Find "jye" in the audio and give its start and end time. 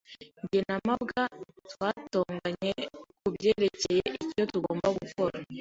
0.51-0.61